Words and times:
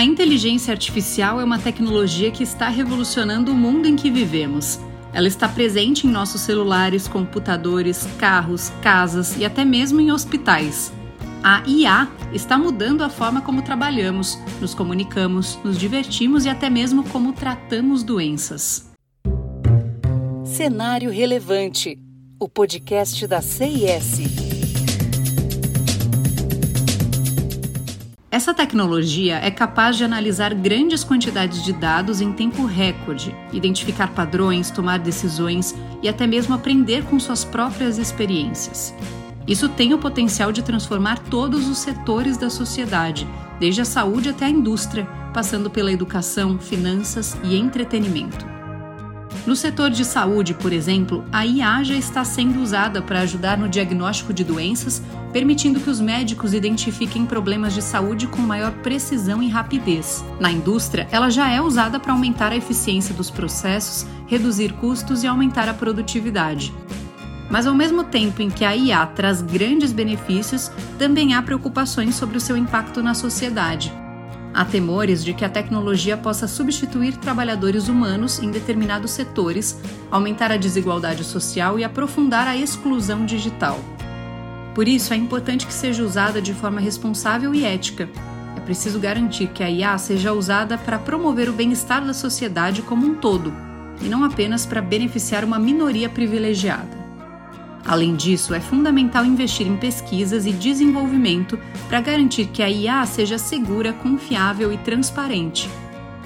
A 0.00 0.02
inteligência 0.02 0.72
artificial 0.72 1.42
é 1.42 1.44
uma 1.44 1.58
tecnologia 1.58 2.30
que 2.30 2.42
está 2.42 2.70
revolucionando 2.70 3.52
o 3.52 3.54
mundo 3.54 3.86
em 3.86 3.96
que 3.96 4.10
vivemos. 4.10 4.80
Ela 5.12 5.28
está 5.28 5.46
presente 5.46 6.06
em 6.06 6.10
nossos 6.10 6.40
celulares, 6.40 7.06
computadores, 7.06 8.08
carros, 8.18 8.72
casas 8.80 9.36
e 9.36 9.44
até 9.44 9.62
mesmo 9.62 10.00
em 10.00 10.10
hospitais. 10.10 10.90
A 11.44 11.62
IA 11.66 12.08
está 12.32 12.56
mudando 12.56 13.04
a 13.04 13.10
forma 13.10 13.42
como 13.42 13.60
trabalhamos, 13.60 14.38
nos 14.58 14.74
comunicamos, 14.74 15.58
nos 15.62 15.78
divertimos 15.78 16.46
e 16.46 16.48
até 16.48 16.70
mesmo 16.70 17.04
como 17.04 17.34
tratamos 17.34 18.02
doenças. 18.02 18.90
Cenário 20.46 21.10
Relevante 21.10 21.98
o 22.38 22.48
podcast 22.48 23.26
da 23.26 23.42
CIS. 23.42 24.49
Essa 28.32 28.54
tecnologia 28.54 29.40
é 29.42 29.50
capaz 29.50 29.96
de 29.96 30.04
analisar 30.04 30.54
grandes 30.54 31.02
quantidades 31.02 31.64
de 31.64 31.72
dados 31.72 32.20
em 32.20 32.32
tempo 32.32 32.64
recorde, 32.64 33.34
identificar 33.52 34.14
padrões, 34.14 34.70
tomar 34.70 35.00
decisões 35.00 35.74
e 36.00 36.08
até 36.08 36.28
mesmo 36.28 36.54
aprender 36.54 37.02
com 37.06 37.18
suas 37.18 37.44
próprias 37.44 37.98
experiências. 37.98 38.94
Isso 39.48 39.68
tem 39.68 39.92
o 39.94 39.98
potencial 39.98 40.52
de 40.52 40.62
transformar 40.62 41.18
todos 41.18 41.68
os 41.68 41.78
setores 41.78 42.36
da 42.36 42.48
sociedade, 42.48 43.26
desde 43.58 43.80
a 43.80 43.84
saúde 43.84 44.28
até 44.28 44.44
a 44.44 44.50
indústria, 44.50 45.06
passando 45.34 45.68
pela 45.68 45.90
educação, 45.90 46.56
finanças 46.56 47.36
e 47.42 47.56
entretenimento. 47.56 48.59
No 49.46 49.56
setor 49.56 49.90
de 49.90 50.04
saúde, 50.04 50.52
por 50.52 50.70
exemplo, 50.72 51.24
a 51.32 51.46
IA 51.46 51.82
já 51.82 51.94
está 51.94 52.24
sendo 52.24 52.60
usada 52.60 53.00
para 53.00 53.20
ajudar 53.20 53.56
no 53.56 53.68
diagnóstico 53.68 54.34
de 54.34 54.44
doenças, 54.44 55.02
permitindo 55.32 55.80
que 55.80 55.88
os 55.88 55.98
médicos 55.98 56.52
identifiquem 56.52 57.24
problemas 57.24 57.72
de 57.72 57.80
saúde 57.80 58.26
com 58.26 58.42
maior 58.42 58.70
precisão 58.82 59.42
e 59.42 59.48
rapidez. 59.48 60.22
Na 60.38 60.52
indústria, 60.52 61.08
ela 61.10 61.30
já 61.30 61.48
é 61.48 61.60
usada 61.60 61.98
para 61.98 62.12
aumentar 62.12 62.52
a 62.52 62.56
eficiência 62.56 63.14
dos 63.14 63.30
processos, 63.30 64.06
reduzir 64.26 64.74
custos 64.74 65.24
e 65.24 65.26
aumentar 65.26 65.68
a 65.68 65.74
produtividade. 65.74 66.74
Mas 67.48 67.66
ao 67.66 67.74
mesmo 67.74 68.04
tempo 68.04 68.42
em 68.42 68.50
que 68.50 68.64
a 68.64 68.76
IA 68.76 69.06
traz 69.06 69.40
grandes 69.40 69.90
benefícios, 69.90 70.70
também 70.98 71.34
há 71.34 71.42
preocupações 71.42 72.14
sobre 72.14 72.36
o 72.36 72.40
seu 72.40 72.56
impacto 72.56 73.02
na 73.02 73.14
sociedade. 73.14 73.92
Há 74.52 74.64
temores 74.64 75.24
de 75.24 75.32
que 75.32 75.44
a 75.44 75.48
tecnologia 75.48 76.16
possa 76.16 76.48
substituir 76.48 77.16
trabalhadores 77.16 77.88
humanos 77.88 78.40
em 78.40 78.50
determinados 78.50 79.12
setores, 79.12 79.78
aumentar 80.10 80.50
a 80.50 80.56
desigualdade 80.56 81.22
social 81.22 81.78
e 81.78 81.84
aprofundar 81.84 82.48
a 82.48 82.56
exclusão 82.56 83.24
digital. 83.24 83.78
Por 84.74 84.88
isso, 84.88 85.14
é 85.14 85.16
importante 85.16 85.66
que 85.66 85.72
seja 85.72 86.02
usada 86.02 86.42
de 86.42 86.52
forma 86.52 86.80
responsável 86.80 87.54
e 87.54 87.64
ética. 87.64 88.08
É 88.56 88.60
preciso 88.60 88.98
garantir 88.98 89.48
que 89.48 89.62
a 89.62 89.70
IA 89.70 89.96
seja 89.98 90.32
usada 90.32 90.76
para 90.76 90.98
promover 90.98 91.48
o 91.48 91.52
bem-estar 91.52 92.04
da 92.04 92.12
sociedade 92.12 92.82
como 92.82 93.06
um 93.06 93.14
todo, 93.14 93.52
e 94.02 94.08
não 94.08 94.24
apenas 94.24 94.66
para 94.66 94.82
beneficiar 94.82 95.44
uma 95.44 95.58
minoria 95.58 96.08
privilegiada. 96.08 96.99
Além 97.84 98.14
disso, 98.14 98.54
é 98.54 98.60
fundamental 98.60 99.24
investir 99.24 99.66
em 99.66 99.76
pesquisas 99.76 100.46
e 100.46 100.52
desenvolvimento 100.52 101.58
para 101.88 102.00
garantir 102.00 102.46
que 102.46 102.62
a 102.62 102.70
IA 102.70 103.04
seja 103.06 103.38
segura, 103.38 103.92
confiável 103.92 104.72
e 104.72 104.78
transparente. 104.78 105.68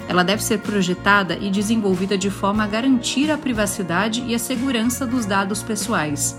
Ela 0.08 0.22
deve 0.22 0.42
ser 0.42 0.58
projetada 0.58 1.36
e 1.36 1.50
desenvolvida 1.50 2.18
de 2.18 2.30
forma 2.30 2.64
a 2.64 2.66
garantir 2.66 3.30
a 3.30 3.38
privacidade 3.38 4.22
e 4.26 4.34
a 4.34 4.38
segurança 4.38 5.06
dos 5.06 5.24
dados 5.24 5.62
pessoais. 5.62 6.38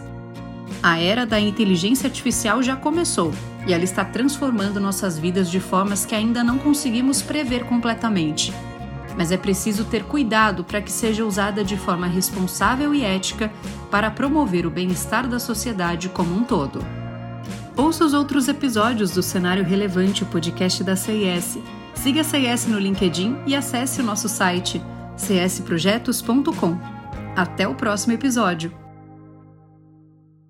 A 0.83 0.99
era 0.99 1.25
da 1.25 1.39
inteligência 1.39 2.07
artificial 2.07 2.61
já 2.61 2.75
começou 2.75 3.33
e 3.65 3.73
ela 3.73 3.83
está 3.83 4.05
transformando 4.05 4.79
nossas 4.79 5.17
vidas 5.17 5.49
de 5.49 5.59
formas 5.59 6.05
que 6.05 6.13
ainda 6.13 6.43
não 6.43 6.59
conseguimos 6.59 7.23
prever 7.23 7.63
completamente 7.65 8.53
mas 9.17 9.31
é 9.31 9.37
preciso 9.37 9.85
ter 9.85 10.03
cuidado 10.03 10.63
para 10.63 10.81
que 10.81 10.91
seja 10.91 11.25
usada 11.25 11.63
de 11.63 11.77
forma 11.77 12.07
responsável 12.07 12.93
e 12.93 13.03
ética 13.03 13.51
para 13.89 14.11
promover 14.11 14.65
o 14.65 14.69
bem-estar 14.69 15.27
da 15.27 15.39
sociedade 15.39 16.09
como 16.09 16.35
um 16.35 16.43
todo. 16.43 16.79
Ouça 17.75 18.05
os 18.05 18.13
outros 18.13 18.47
episódios 18.47 19.11
do 19.11 19.21
Cenário 19.21 19.63
Relevante, 19.63 20.23
o 20.23 20.27
podcast 20.27 20.83
da 20.83 20.95
CIS. 20.95 21.59
Siga 21.93 22.21
a 22.21 22.23
CIS 22.23 22.67
no 22.67 22.79
LinkedIn 22.79 23.37
e 23.45 23.55
acesse 23.55 24.01
o 24.01 24.03
nosso 24.03 24.29
site 24.29 24.81
csprojetos.com. 25.17 26.77
Até 27.35 27.67
o 27.67 27.75
próximo 27.75 28.13
episódio! 28.13 28.84